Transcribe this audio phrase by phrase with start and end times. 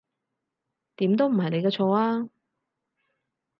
[0.95, 2.27] 點都唔係你嘅錯呀